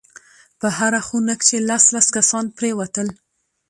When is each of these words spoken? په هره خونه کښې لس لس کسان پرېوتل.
په 0.59 0.67
هره 0.77 1.01
خونه 1.07 1.33
کښې 1.41 1.59
لس 1.69 1.83
لس 1.95 2.07
کسان 2.17 2.45
پرېوتل. 2.57 3.07